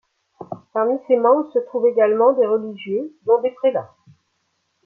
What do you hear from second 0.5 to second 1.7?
Parmi ses membres se